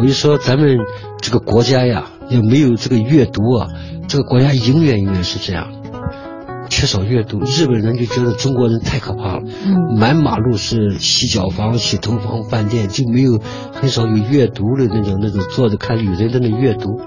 [0.00, 0.78] 我就说咱们
[1.20, 3.68] 这个国家呀，要没有这个阅读啊，
[4.08, 5.77] 这个国家永远永远是这样。
[6.68, 7.40] 缺少阅读。
[7.40, 13.40] 日本人就觉得中国人太可怕了，嗯满马路是洗脚房、洗头房、饭店，就没有
[13.72, 17.00] 很少有阅读的那种那种坐着看女人在那阅读。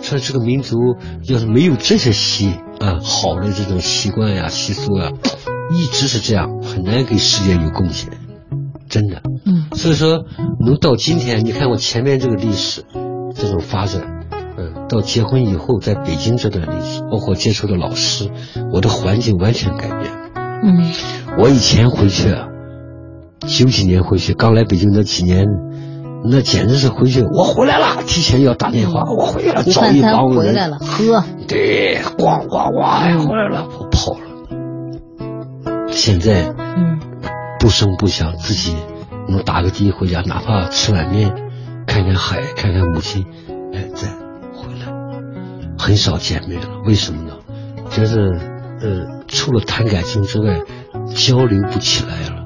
[0.00, 0.76] 所以这个民族
[1.24, 5.10] 要是没有这些习啊好的这种习惯呀、习俗呀，
[5.72, 8.10] 一直是这样，很难给世界有贡献，
[8.88, 9.22] 真的。
[9.44, 10.24] 嗯所以说，
[10.60, 12.84] 能到今天，你看我前面这个历史，
[13.34, 14.17] 这种发展，
[14.58, 18.30] 嗯，到结婚以后，在北京这段历史，包括接触的老师，
[18.72, 20.12] 我的环境完全改变。
[20.62, 20.92] 嗯
[21.38, 22.48] 我以前回去啊，
[23.46, 25.46] 九几年回去，刚来北京那几年，
[26.24, 34.20] 那简直是回去，我回来了，提前要打电话，我回来了，找一帮人，回来了，喝，对，咣咣咣，哎，回来了，我跑了。
[35.92, 36.98] 现在嗯
[37.60, 38.74] 不声不响，自己
[39.28, 41.32] 能打个的回家，哪怕吃碗面，
[41.86, 43.24] 看看海，看看母亲，
[43.72, 44.27] 哎，再回来，
[45.88, 46.82] 很少见面了。
[46.84, 47.32] 为什么呢？
[47.88, 48.38] 觉得
[48.82, 50.58] 呃，除了谈感情之外，
[51.16, 52.44] 交流不起来了。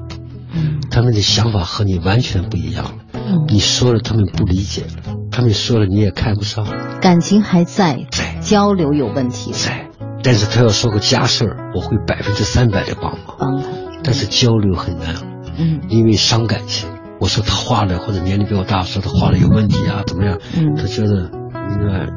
[0.55, 2.93] 嗯他们的想法和你完全不一样了。
[3.11, 6.65] 嗯，你说了，他们不理解了；他们说了，你也看不上。
[7.01, 9.89] 感情还在，在交流有问题，在，
[10.23, 13.35] 但是他要说个家事儿，我会百分之三百的帮忙。
[13.37, 13.67] 帮他，
[14.05, 15.15] 但是交流很难。
[15.57, 16.87] 嗯因为伤感情。
[17.19, 20.39] 我说他画的或者年龄比我大，说他画的有问题啊，怎么样？
[20.55, 21.29] 嗯他觉得
[21.69, 22.07] 你看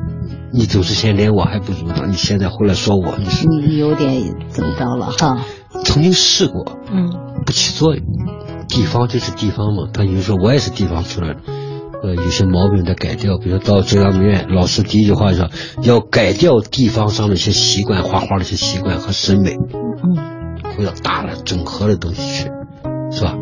[0.52, 5.44] 你走之前连我还不如呢，你现在回来说我，你是你有点怎么着了哈？
[5.84, 7.10] 曾经试过嗯
[7.44, 8.04] 不起作用，
[8.68, 9.88] 地方就是地方嘛。
[9.92, 11.40] 他有时候我也是地方出来的，
[12.02, 13.38] 呃，有些毛病得改掉。
[13.38, 15.50] 比如到中央美院，老师第一句话说
[15.82, 19.54] 要改掉地方上的一些习惯，画画的一些习惯和审美。
[19.54, 20.36] 嗯
[20.76, 22.50] 回到大的整合的东西去，
[23.10, 23.34] 是吧？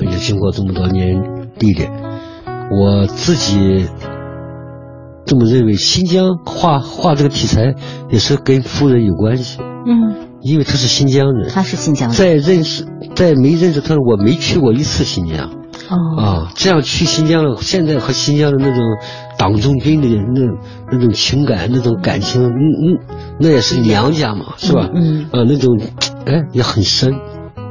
[0.00, 1.22] 也经过这么多年
[1.60, 1.92] 历练，
[2.72, 3.86] 我自己
[5.24, 7.74] 这么认为，新疆画画这个题材
[8.10, 11.48] 也是跟夫人有关系，嗯，因为他是新疆人。
[11.48, 15.50] 他是新疆人，在认识，在没认识他，我没去过一次新疆
[15.88, 16.52] 哦，啊。
[16.54, 18.78] 这样去新疆了，现在和新疆的那种
[19.38, 20.40] 党中军的那
[20.90, 22.98] 那种情感、那种感情，嗯嗯，
[23.38, 24.88] 那也是娘家嘛，是吧？
[24.92, 25.78] 嗯啊，那种，
[26.26, 27.14] 哎，也很深，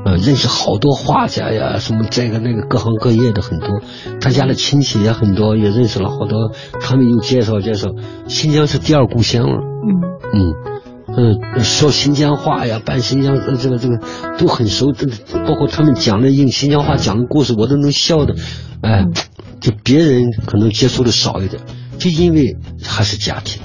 [0.06, 3.82] 啊，认识好多画家呀，什么这个那个各行各业的很多，
[4.20, 7.90] 他家的亲戚也很多，也认识了好多，他们又介绍介绍，
[8.28, 10.12] 新疆是第二故乡了，嗯。
[10.34, 10.54] 嗯，
[11.58, 14.00] 嗯，说新疆话呀，办新疆呃这个这个
[14.38, 15.08] 都很熟，这
[15.46, 18.36] 包括他们讲的用新疆话讲的故事，我都能笑的，
[18.82, 19.06] 哎，
[19.60, 21.62] 就别人可能接触的少一点，
[21.98, 23.62] 就因为还是家庭，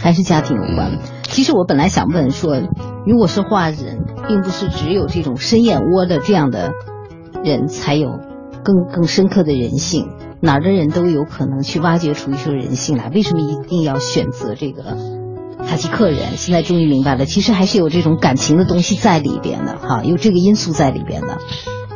[0.00, 1.00] 还是家庭有关。
[1.24, 2.62] 其实我本来想问说，
[3.06, 6.72] 如果是画人，并不是只有这种深眼窝的这样的
[7.44, 8.08] 人才有
[8.64, 10.08] 更更深刻的人性，
[10.40, 13.08] 哪儿的人都有可能去挖掘出一些人性来。
[13.10, 14.96] 为什么一定要选择这个
[15.66, 16.36] 塔吉克人？
[16.36, 21.38] 现在终于明白了，其实还是有这种感情的东西在里边的，哈，有这个因素在里边的。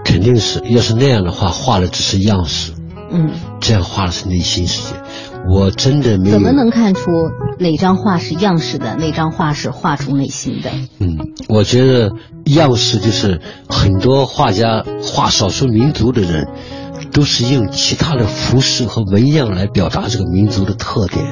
[0.05, 2.73] 肯定是，要是那样的话，画的只是样式，
[3.11, 5.01] 嗯，这样画的是内心世界。
[5.49, 7.11] 我真的没有怎么能看出
[7.59, 10.71] 哪张画是样式的，哪张画是画出内心的？
[10.99, 12.13] 嗯，我觉得
[12.45, 16.49] 样式就是很多画家画少数民族的人，
[17.13, 21.25] 都是用其他的服饰和纹样来表达这个民族的特点。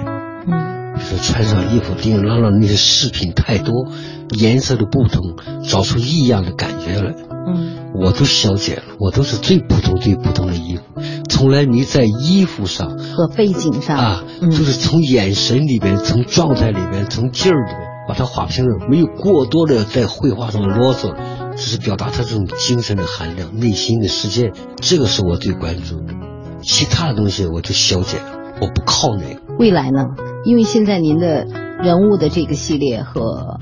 [0.50, 3.86] 嗯比如说穿上衣服叮叮啷啷那些饰品太多，
[4.30, 7.14] 颜色的不同，找出异样的感觉来。
[7.54, 10.82] 嗯我都消解了，我都是最普通最普通的衣服，
[11.28, 21.16] 从来没在衣服上和背景上啊，嗯就是从眼神里边、从状态里边、从劲儿里边把它画平了，没有过多的在绘画上啰嗦，
[21.56, 26.14] 只是表达他这种精神的含量、内心的世界，这个是我最关注的。
[26.62, 28.24] 其他的东西我就消解了，
[28.60, 29.40] 我不靠那个。
[29.58, 30.04] 未来呢？
[30.44, 31.46] 因为现在您的
[31.82, 33.58] 人物的这个系列和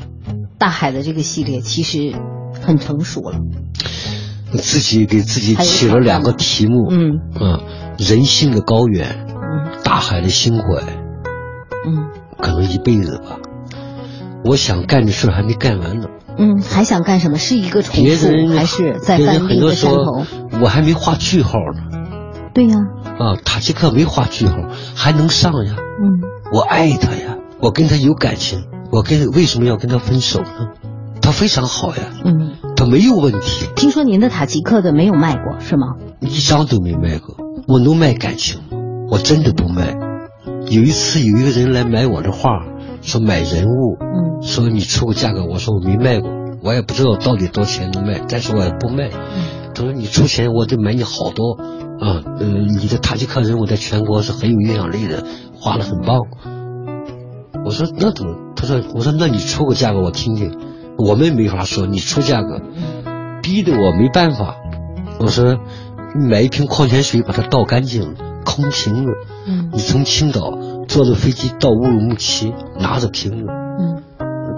[0.58, 2.14] 大海的这个系列其实
[2.66, 3.38] 很成熟了。
[4.52, 7.60] 自己给自己起了两个题目，嗯啊，
[7.98, 10.82] 人性的高远，嗯大海的心怀，
[11.86, 13.38] 嗯可能一辈子吧。
[14.44, 16.06] 我想干的事儿还没干完呢。
[16.38, 17.38] 嗯，还想干什么？
[17.38, 21.82] 是一个重复，还是在翻另一个多说山头？，我还没画句号呢。
[22.54, 22.76] 对呀、
[23.18, 24.54] 啊，塔吉克没画句号，
[24.94, 25.74] 还能上呀。
[25.76, 30.68] 嗯我爱他呀，我跟他有感情，我跟为什么要跟他分手呢？
[31.26, 32.52] 他非常好呀，嗯。
[32.76, 35.96] 他没有问题，听说您的塔吉克的没有卖过是吗？
[36.20, 37.34] 一张都没卖过。
[37.66, 38.78] 我能卖感情吗？
[39.10, 39.96] 我真的不卖。
[40.70, 42.64] 有一次有一个人来买我的画，
[43.02, 46.30] 说买人物，嗯说你出个价格，我说我没卖过，
[46.62, 49.08] 我也不知道到底多少钱能卖，但是我也不卖。
[49.08, 51.54] 嗯他说你出钱，我得买你好多
[52.00, 55.24] 啊，呃，你的塔吉克人物在全国是很有影响力的，
[55.58, 56.20] 画的很棒。
[57.64, 58.52] 我说那怎么？
[58.54, 60.56] 他说我说那你出个价格我听听。
[60.98, 62.60] 我们没法说，你出价格，
[63.42, 64.56] 逼得我没办法。
[65.18, 65.56] 我说，
[66.18, 69.10] 你买一瓶矿泉水，把它倒干净，空瓶子。
[69.46, 73.44] 嗯，你从青岛坐着飞机到乌鲁木齐，拿着瓶子。
[73.48, 74.02] 嗯，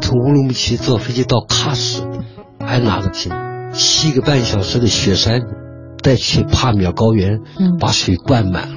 [0.00, 2.02] 从乌鲁木齐坐飞机到喀什，
[2.60, 3.32] 还拿着瓶，
[3.72, 5.42] 七个半小时的雪山，
[6.02, 7.40] 再去帕米尔高原，
[7.80, 8.76] 把水灌满了，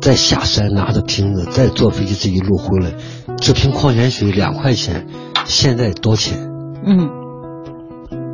[0.00, 2.92] 再下山拿着瓶子，再坐飞机这一路回来，
[3.36, 5.06] 这瓶矿泉水两块钱，
[5.44, 6.53] 现在多钱？
[6.86, 7.08] 嗯，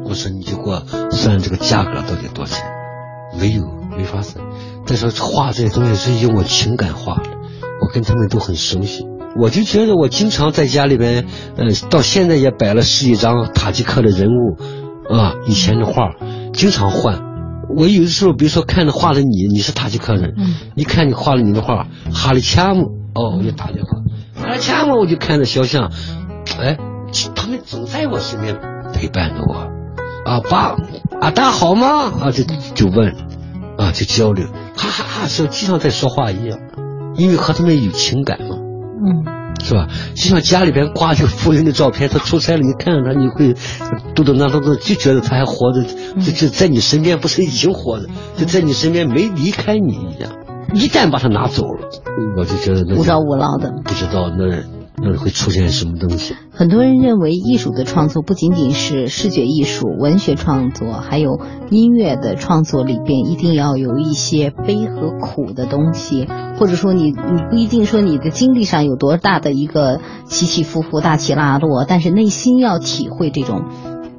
[0.04, 2.64] 我说你就给我算这个价格到底多少钱？
[3.38, 3.62] 没有，
[3.96, 4.44] 没法算。
[4.86, 7.30] 再说画这些东西是用我情感画的，
[7.80, 9.06] 我跟他们都很熟悉。
[9.36, 11.26] 我就觉得我经常在家里边，
[11.56, 16.14] 呃，到现在也摆了十几张塔吉克的人物，啊，以前的画，
[16.52, 17.20] 经常换。
[17.76, 20.34] 我有的时候，比如说看着画的你，你是塔吉克人，
[20.74, 23.90] 一看你画了你的画，哈里恰姆，哦，我就打电话，
[24.42, 25.92] 哈里恰姆，我就看着肖像，
[26.60, 26.76] 哎。
[27.34, 28.56] 他们总在我身边
[28.92, 29.54] 陪伴着我，
[30.24, 30.76] 啊爸，
[31.20, 32.12] 啊大好吗？
[32.20, 32.44] 啊就
[32.74, 33.14] 就问，
[33.76, 34.46] 啊就交流，
[34.76, 36.58] 哈哈哈，像就像在说话一样，
[37.16, 39.24] 因为和他们有情感嘛，嗯，
[39.62, 39.88] 是吧？
[40.14, 43.54] 就像家里边挂着夫人的照片，他出差了，你看着他，你会
[44.14, 45.82] 嘟嘟囔囔的，就觉得他还活着，
[46.20, 48.06] 就就在你身边，不是已经活着，
[48.36, 50.32] 就在你身边没离开你一样。
[50.72, 51.88] 一旦把他拿走了，
[52.36, 54.79] 我就觉得那无叨无唠的，不知道那。
[55.02, 56.34] 那会出现什么东西？
[56.52, 61.40] 很多人认为艺术的创作不仅仅是视觉艺术、文学创作，还有
[61.70, 66.28] 音乐的创作里边一定要有一些悲和苦的东西，
[66.58, 73.64] 或者说你你不一定说你的经历上有多大的一个起起伏伏、大起大落，但是内心要体会这种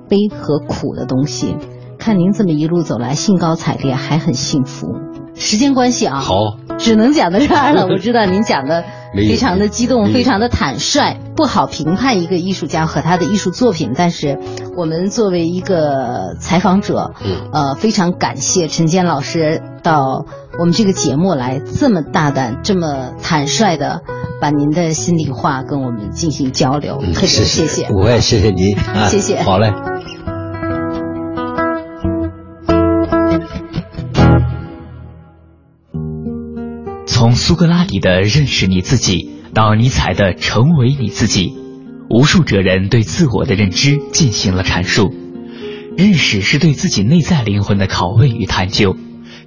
[0.09, 1.55] 悲和苦的东西。
[1.99, 4.87] 看您这么一路走来，兴高采烈，还很幸福。
[5.35, 6.35] 时间关系啊，好，
[6.77, 7.87] 只能讲到这儿了。
[7.91, 8.83] 我知道您讲的。
[9.13, 13.91] 非常的激动，非常的坦率，不好评判一个艺术家和他的艺术作品。
[13.93, 14.39] 但是，
[14.77, 17.11] 我们作为一个采访者，
[17.51, 20.25] 呃，非常感谢陈坚老师到
[20.57, 23.99] 我们这个节目来，这么大胆、这么坦率的
[24.39, 27.89] 把您的心里话跟我们进行交流，特别谢谢。
[27.89, 28.77] 我也谢谢您，
[29.11, 29.41] 谢谢。
[29.41, 29.90] 好嘞。
[37.21, 41.53] 从苏格拉底的认识你自己到尼采的成为你自己，
[42.09, 45.13] 无数哲人对自我的认知进行了阐述。
[45.95, 48.95] 认识是对自己内在灵魂的拷问与探究，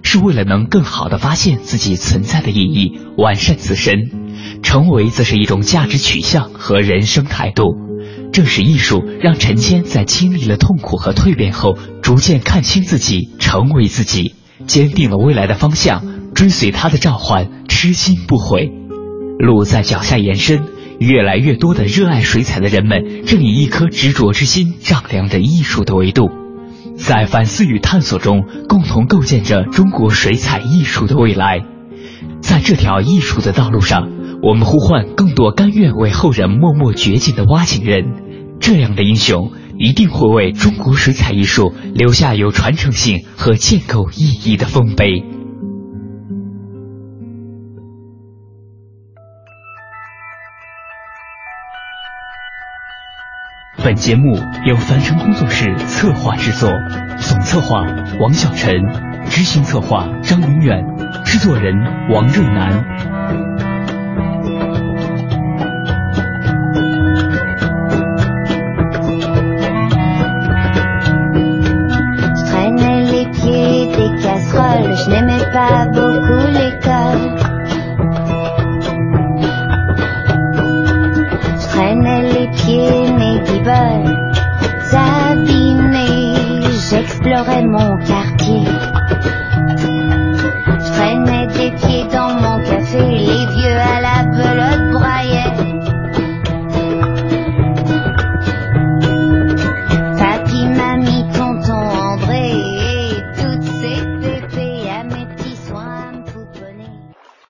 [0.05, 4.61] 是为了能更好的发现自己存在的意义，完善自身。
[4.63, 7.65] 成为则是一种价值取向和人生态度。
[8.33, 14.37] 正是艺术让陈谦在经历了痛苦和蜕变后，逐渐看清自己，成为自己，
[14.69, 16.05] 坚定了未来的方向。
[16.35, 18.73] 追随他的召唤，痴心不悔。
[19.39, 20.65] 路在脚下延伸，
[20.99, 26.31] 越来越多的热爱水彩的人们正以一颗执着之心丈量着艺术的维度，
[26.97, 31.65] 在反思与探索中，共同构建着中国水彩艺术的未来。
[32.41, 34.09] 在这条艺术的道路上，
[34.43, 38.05] 我们呼唤更多甘愿为后人默默掘井的挖井人。
[38.61, 45.34] 这样的英雄一定会为中国水彩艺术留下有传承性和建构意义的丰碑。
[53.85, 56.71] 本节目由樊生工作室策划制作，
[57.19, 57.85] 总策划
[58.19, 58.75] 王小晨，
[59.27, 60.83] 执行策划张明远，
[61.27, 61.75] 制作人
[62.09, 63.74] 王瑞南。